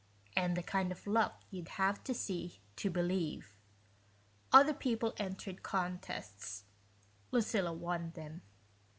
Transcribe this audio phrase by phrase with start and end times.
[0.35, 3.55] and the kind of luck you'd have to see to believe.
[4.51, 6.63] Other people entered contests
[7.29, 8.41] Lucilla won them.